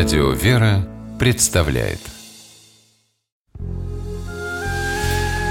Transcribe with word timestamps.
Радио 0.00 0.30
«Вера» 0.30 0.88
представляет. 1.18 2.00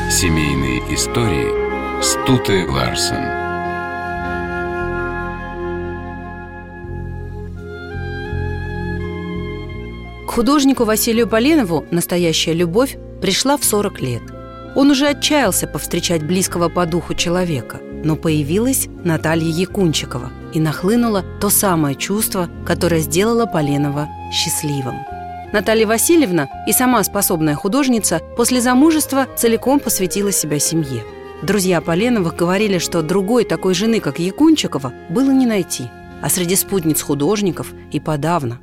Семейные 0.09 0.79
истории 0.91 2.01
Стуты 2.01 2.67
Ларсен. 2.67 3.25
К 10.25 10.31
художнику 10.31 10.83
Василию 10.83 11.27
Поленову 11.27 11.85
настоящая 11.91 12.53
любовь 12.53 12.97
пришла 13.21 13.55
в 13.55 13.63
40 13.63 14.01
лет. 14.01 14.23
Он 14.75 14.89
уже 14.89 15.09
отчаялся 15.09 15.67
повстречать 15.67 16.23
близкого 16.23 16.69
по 16.69 16.87
духу 16.87 17.13
человека, 17.13 17.79
но 18.03 18.15
появилась 18.15 18.87
Наталья 19.03 19.49
Якунчикова 19.49 20.31
и 20.53 20.59
нахлынуло 20.59 21.23
то 21.39 21.49
самое 21.49 21.95
чувство, 21.95 22.49
которое 22.65 23.01
сделало 23.01 23.45
Поленова 23.45 24.07
счастливым. 24.31 24.95
Наталья 25.51 25.87
Васильевна 25.87 26.47
и 26.67 26.73
сама 26.73 27.03
способная 27.03 27.55
художница 27.55 28.21
после 28.37 28.61
замужества 28.61 29.27
целиком 29.35 29.79
посвятила 29.79 30.31
себя 30.31 30.59
семье. 30.59 31.03
Друзья 31.41 31.81
Поленовых 31.81 32.35
говорили, 32.35 32.77
что 32.77 33.01
другой 33.01 33.45
такой 33.45 33.73
жены, 33.73 33.99
как 33.99 34.19
Якунчикова, 34.19 34.93
было 35.09 35.31
не 35.31 35.45
найти, 35.45 35.85
а 36.21 36.29
среди 36.29 36.55
спутниц 36.55 37.01
художников 37.01 37.73
и 37.91 37.99
подавно. 37.99 38.59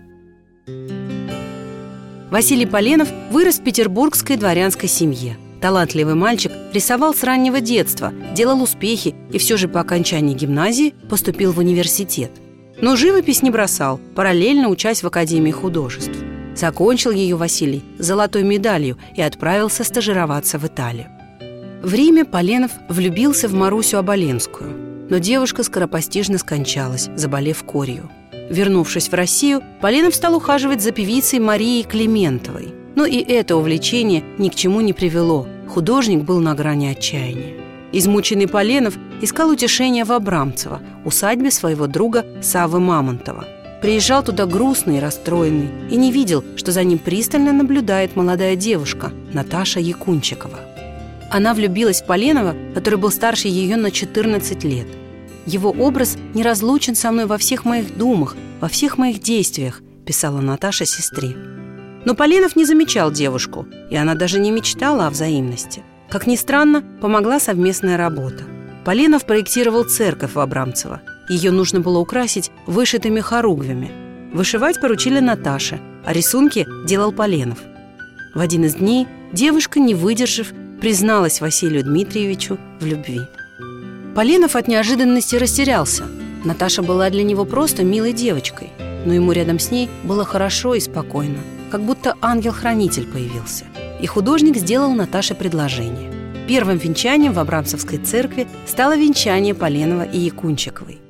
Василий 2.31 2.67
Поленов 2.67 3.09
вырос 3.31 3.59
в 3.59 3.65
петербургской 3.65 4.37
дворянской 4.37 4.89
семье. 4.89 5.39
Талантливый 5.61 6.15
мальчик 6.15 6.53
рисовал 6.73 7.15
с 7.15 7.23
раннего 7.23 7.61
детства, 7.61 8.13
делал 8.35 8.63
успехи 8.63 9.15
и 9.33 9.39
все 9.39 9.57
же 9.57 9.69
по 9.69 9.81
окончании 9.81 10.35
гимназии 10.35 10.95
поступил 11.09 11.53
в 11.53 11.59
университет. 11.59 12.31
Но 12.81 12.97
живопись 12.97 13.43
не 13.43 13.51
бросал, 13.51 13.99
параллельно 14.15 14.69
учась 14.69 15.03
в 15.03 15.07
Академии 15.07 15.51
художеств. 15.51 16.17
Закончил 16.55 17.11
ее 17.11 17.37
Василий 17.37 17.85
золотой 17.99 18.43
медалью 18.43 18.99
и 19.15 19.23
отправился 19.23 19.85
стажироваться 19.85 20.59
в 20.59 20.67
Италию. 20.67 21.09
В 21.83 21.93
Риме 21.95 22.25
Поленов 22.25 22.73
влюбился 22.89 23.49
в 23.49 23.55
Марусю 23.55 23.99
Оболенскую, 23.99 25.07
но 25.09 25.19
девушка 25.19 25.63
скоропостижно 25.63 26.39
скончалась, 26.39 27.09
заболев 27.15 27.63
корью. 27.65 28.11
Вернувшись 28.51 29.09
в 29.09 29.15
Россию, 29.15 29.63
Поленов 29.81 30.15
стал 30.15 30.37
ухаживать 30.37 30.83
за 30.83 30.93
певицей 30.93 31.39
Марией 31.39 31.85
Климентовой. 31.85 32.75
Но 32.95 33.05
и 33.05 33.19
это 33.19 33.57
увлечение 33.57 34.25
ни 34.39 34.49
к 34.49 34.55
чему 34.55 34.81
не 34.81 34.93
привело. 34.93 35.47
Художник 35.69 36.25
был 36.25 36.41
на 36.41 36.55
грани 36.55 36.87
отчаяния. 36.87 37.55
Измученный 37.93 38.49
Поленов 38.49 38.97
искал 39.21 39.51
утешения 39.51 40.05
в 40.05 40.13
Абрамцево, 40.13 40.81
усадьбе 41.05 41.51
своего 41.51 41.87
друга 41.87 42.25
Савы 42.43 42.81
Мамонтова– 42.81 43.45
Приезжал 43.81 44.25
туда 44.25 44.47
грустный 44.47 44.97
и 44.97 45.01
расстроенный 45.01 45.69
и 45.91 45.97
не 45.97 46.11
видел, 46.11 46.43
что 46.57 46.73
за 46.73 46.83
ним 46.83 46.99
пристально 46.99 47.53
наблюдает 47.53 48.17
молодая 48.17 48.57
девушка 48.57 49.13
Наташа 49.33 49.81
Якунчикова. 49.81 50.59
Она 51.31 51.55
влюбилась 51.55 52.01
в 52.01 52.07
Поленова, 52.07 52.57
который 52.75 52.99
был 52.99 53.11
старше 53.11 53.49
ее 53.49 53.77
на 53.77 53.91
14 53.91 54.65
лет. 54.65 54.87
«Его 55.45 55.71
образ 55.71 56.17
неразлучен 56.35 56.95
со 56.97 57.13
мной 57.13 57.27
во 57.27 57.39
всех 57.39 57.65
моих 57.65 57.97
думах, 57.97 58.35
во 58.61 58.69
всех 58.69 58.99
моих 58.99 59.21
действиях», 59.21 59.83
писала 60.05 60.41
Наташа 60.41 60.87
сестре. 60.87 61.56
Но 62.07 62.15
Поленов 62.15 62.57
не 62.57 62.65
замечал 62.65 63.11
девушку, 63.11 63.67
и 63.91 63.97
она 63.97 64.15
даже 64.15 64.41
не 64.41 64.51
мечтала 64.51 65.07
о 65.07 65.11
взаимности. 65.11 65.83
Как 66.09 66.27
ни 66.27 66.37
странно, 66.37 66.83
помогла 67.03 67.39
совместная 67.39 67.99
работа. 67.99 68.45
Поленов 68.87 69.27
проектировал 69.27 69.85
церковь 69.85 70.33
в 70.33 70.39
Абрамцево– 70.39 71.03
ее 71.29 71.51
нужно 71.51 71.81
было 71.81 71.99
украсить 71.99 72.51
вышитыми 72.67 73.21
хоругвями. 73.21 73.91
Вышивать 74.33 74.81
поручили 74.81 75.19
Наташе, 75.19 75.81
а 76.05 76.13
рисунки 76.13 76.67
делал 76.87 77.13
Поленов. 77.13 77.59
В 78.35 78.41
один 78.41 78.65
из 78.65 78.75
дней 78.75 79.09
девушка, 79.33 79.81
не 79.81 79.95
выдержав, 79.95 80.49
призналась 80.81 81.41
Василию 81.41 81.83
Дмитриевичу 81.83 82.59
в 82.81 82.87
любви. 82.87 83.23
Поленов 84.15 84.57
от 84.57 84.69
неожиданности 84.69 85.37
растерялся. 85.37 86.05
Наташа 86.45 86.83
была 86.83 87.11
для 87.11 87.25
него 87.25 87.45
просто 87.45 87.83
милой 87.83 88.13
девочкой, 88.13 88.71
но 89.05 89.13
ему 89.13 89.33
рядом 89.33 89.59
с 89.59 89.71
ней 89.71 89.89
было 90.05 90.25
хорошо 90.25 90.75
и 90.75 90.81
спокойно, 90.81 91.39
как 91.71 91.83
будто 91.83 92.17
ангел-хранитель 92.21 93.07
появился. 93.07 93.65
И 94.01 94.07
художник 94.07 94.57
сделал 94.57 94.93
Наташе 94.93 95.35
предложение. 95.35 96.13
Первым 96.47 96.79
венчанием 96.79 97.33
в 97.33 97.39
Абрамцевской 97.39 97.99
церкви 97.99 98.47
стало 98.67 98.97
венчание 98.97 99.55
Поленова 99.55 100.03
и 100.03 100.19
Якунчиковой. 100.19 101.01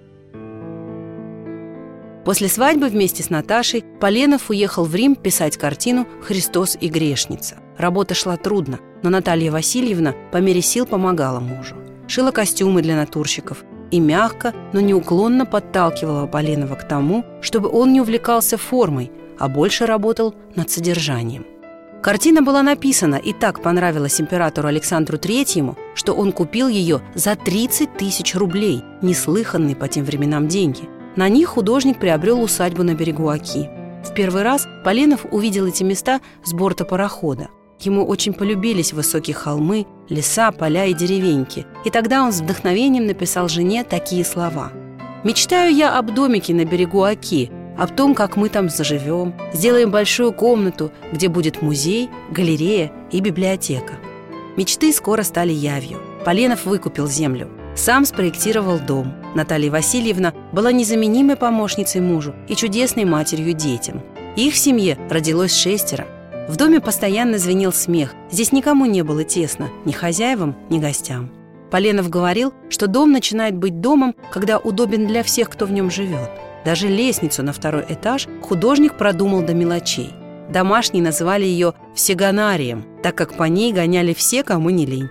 После 2.24 2.48
свадьбы 2.48 2.88
вместе 2.88 3.22
с 3.22 3.30
Наташей 3.30 3.84
Поленов 4.00 4.50
уехал 4.50 4.84
в 4.84 4.94
Рим 4.94 5.14
писать 5.14 5.56
картину 5.56 6.08
«Христос 6.22 6.76
и 6.80 6.88
грешница». 6.88 7.58
Работа 7.78 8.14
шла 8.14 8.36
трудно, 8.36 8.80
но 9.04 9.10
Наталья 9.10 9.52
Васильевна 9.52 10.12
по 10.32 10.38
мере 10.38 10.60
сил 10.60 10.86
помогала 10.86 11.38
мужу. 11.38 11.76
Шила 12.08 12.32
костюмы 12.32 12.82
для 12.82 12.96
натурщиков 12.96 13.64
и 13.90 14.00
мягко, 14.00 14.54
но 14.72 14.80
неуклонно 14.80 15.46
подталкивала 15.46 16.26
Поленова 16.26 16.74
к 16.74 16.88
тому, 16.88 17.24
чтобы 17.42 17.68
он 17.68 17.92
не 17.92 18.00
увлекался 18.00 18.56
формой, 18.56 19.12
а 19.38 19.48
больше 19.48 19.86
работал 19.86 20.34
над 20.54 20.70
содержанием. 20.70 21.46
Картина 22.02 22.42
была 22.42 22.62
написана 22.62 23.16
и 23.16 23.32
так 23.32 23.62
понравилась 23.62 24.20
императору 24.20 24.68
Александру 24.68 25.18
Третьему, 25.18 25.76
что 25.94 26.12
он 26.12 26.32
купил 26.32 26.68
ее 26.68 27.00
за 27.14 27.34
30 27.34 27.96
тысяч 27.96 28.34
рублей, 28.34 28.82
неслыханные 29.02 29.74
по 29.74 29.88
тем 29.88 30.04
временам 30.04 30.48
деньги– 30.48 30.88
на 31.16 31.30
них 31.30 31.48
художник 31.48 31.98
приобрел 31.98 32.42
усадьбу 32.42 32.82
на 32.82 32.94
берегу 32.94 33.30
Оки. 33.30 33.70
В 34.04 34.12
первый 34.14 34.42
раз 34.42 34.68
Поленов 34.84 35.24
увидел 35.30 35.66
эти 35.66 35.82
места 35.82 36.20
с 36.44 36.52
борта 36.52 36.84
парохода. 36.84 37.48
Ему 37.80 38.06
очень 38.06 38.34
полюбились 38.34 38.92
высокие 38.92 39.34
холмы, 39.34 39.86
леса, 40.10 40.52
поля 40.52 40.84
и 40.84 40.92
деревеньки. 40.92 41.66
И 41.86 41.90
тогда 41.90 42.22
он 42.22 42.32
с 42.32 42.40
вдохновением 42.40 43.06
написал 43.06 43.48
жене 43.48 43.82
такие 43.82 44.26
слова. 44.26 44.72
«Мечтаю 45.24 45.74
я 45.74 45.98
об 45.98 46.12
домике 46.12 46.52
на 46.52 46.66
берегу 46.66 47.02
Об 47.76 47.94
том, 47.94 48.14
как 48.14 48.36
мы 48.36 48.48
там 48.48 48.68
заживем. 48.68 49.34
Сделаем 49.52 49.90
большую 49.90 50.32
комнату, 50.32 50.92
где 51.12 51.28
будет 51.28 51.62
музей, 51.62 52.08
галерея 52.30 52.92
и 53.10 53.20
библиотека». 53.20 53.94
Мечты 54.56 54.92
скоро 54.92 55.22
стали 55.22 55.52
явью. 55.52 55.98
Поленов 56.24 56.64
выкупил 56.64 57.06
землю. 57.06 57.48
Сам 57.74 58.06
спроектировал 58.06 58.78
дом. 58.78 59.12
Наталья 59.34 59.70
Васильевна 59.70 60.32
была 60.52 60.72
незаменимой 60.72 61.36
помощницей 61.36 62.00
мужу 62.00 62.34
и 62.48 62.56
чудесной 62.56 63.04
матерью 63.04 63.52
детям. 63.52 64.02
Их 64.34 64.54
в 64.54 64.56
семье 64.56 64.98
родилось 65.10 65.54
шестеро. 65.54 66.06
В 66.48 66.56
доме 66.56 66.80
постоянно 66.80 67.38
звенел 67.38 67.72
смех. 67.72 68.14
Здесь 68.30 68.52
никому 68.52 68.86
не 68.86 69.02
было 69.02 69.24
тесно, 69.24 69.68
ни 69.84 69.92
хозяевам, 69.92 70.56
ни 70.70 70.78
гостям. 70.78 71.30
Поленов 71.70 72.08
говорил, 72.08 72.54
что 72.70 72.86
дом 72.86 73.12
начинает 73.12 73.56
быть 73.56 73.80
домом, 73.80 74.14
когда 74.30 74.58
удобен 74.58 75.06
для 75.06 75.22
всех, 75.22 75.50
кто 75.50 75.66
в 75.66 75.72
нем 75.72 75.90
живет. 75.90 76.30
Даже 76.66 76.88
лестницу 76.88 77.44
на 77.44 77.52
второй 77.52 77.84
этаж 77.88 78.26
художник 78.42 78.94
продумал 78.98 79.42
до 79.42 79.54
мелочей. 79.54 80.12
Домашние 80.50 81.00
называли 81.00 81.44
ее 81.44 81.74
«всегонарием», 81.94 82.84
так 83.04 83.14
как 83.14 83.34
по 83.34 83.44
ней 83.44 83.72
гоняли 83.72 84.12
все, 84.12 84.42
кому 84.42 84.70
не 84.70 84.84
лень. 84.84 85.08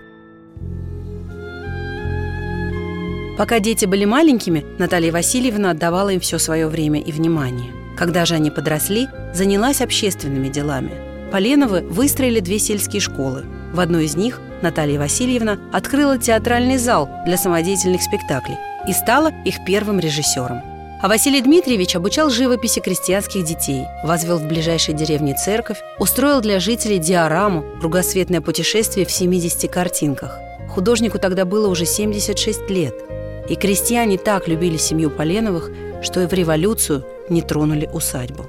Пока 3.38 3.58
дети 3.58 3.86
были 3.86 4.04
маленькими, 4.04 4.66
Наталья 4.78 5.10
Васильевна 5.12 5.70
отдавала 5.70 6.10
им 6.10 6.20
все 6.20 6.36
свое 6.38 6.68
время 6.68 7.00
и 7.00 7.10
внимание. 7.10 7.72
Когда 7.96 8.26
же 8.26 8.34
они 8.34 8.50
подросли, 8.50 9.08
занялась 9.32 9.80
общественными 9.80 10.48
делами. 10.48 10.92
Поленовы 11.32 11.80
выстроили 11.80 12.40
две 12.40 12.58
сельские 12.58 13.00
школы. 13.00 13.46
В 13.72 13.80
одной 13.80 14.04
из 14.04 14.14
них 14.14 14.42
Наталья 14.60 14.98
Васильевна 14.98 15.58
открыла 15.72 16.18
театральный 16.18 16.76
зал 16.76 17.08
для 17.24 17.38
самодеятельных 17.38 18.02
спектаклей 18.02 18.58
и 18.86 18.92
стала 18.92 19.32
их 19.46 19.64
первым 19.64 20.00
режиссером. 20.00 20.75
А 21.02 21.08
Василий 21.08 21.42
Дмитриевич 21.42 21.94
обучал 21.94 22.30
живописи 22.30 22.80
крестьянских 22.80 23.44
детей, 23.44 23.84
возвел 24.02 24.38
в 24.38 24.46
ближайшей 24.46 24.94
деревне 24.94 25.34
церковь, 25.34 25.78
устроил 25.98 26.40
для 26.40 26.58
жителей 26.58 26.98
диораму, 26.98 27.64
кругосветное 27.80 28.40
путешествие 28.40 29.04
в 29.04 29.10
70 29.10 29.70
картинках. 29.70 30.38
Художнику 30.70 31.18
тогда 31.18 31.44
было 31.44 31.68
уже 31.68 31.84
76 31.86 32.70
лет– 32.70 32.94
и 33.48 33.54
крестьяне 33.54 34.18
так 34.18 34.48
любили 34.48 34.76
семью 34.76 35.10
Поленовых, 35.10 35.70
что 36.02 36.22
и 36.22 36.26
в 36.26 36.32
революцию 36.32 37.04
не 37.28 37.42
тронули 37.42 37.88
усадьбу. 37.92 38.46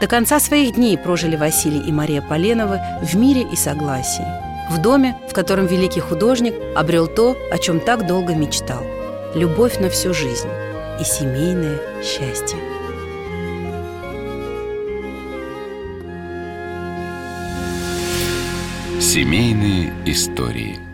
До 0.00 0.06
конца 0.06 0.40
своих 0.40 0.74
дней 0.74 0.98
прожили 0.98 1.36
Василий 1.36 1.80
и 1.80 1.92
Мария 1.92 2.22
Поленовы 2.22 2.80
в 3.02 3.14
мире 3.14 3.46
и 3.50 3.56
согласии. 3.56 4.26
В 4.70 4.80
доме, 4.82 5.16
в 5.28 5.32
котором 5.32 5.66
великий 5.66 6.00
художник 6.00 6.54
обрел 6.74 7.06
то, 7.06 7.36
о 7.50 7.58
чем 7.58 7.80
так 7.80 8.06
долго 8.06 8.34
мечтал– 8.34 8.82
любовь 9.34 9.78
на 9.78 9.88
всю 9.88 10.12
жизнь 10.12 10.48
и 11.00 11.04
семейное 11.04 11.78
счастье. 12.02 12.58
Семейные 19.00 19.92
истории– 20.04 20.80